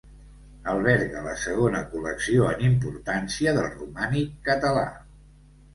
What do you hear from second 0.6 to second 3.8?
Alberga la segona col·lecció en importància del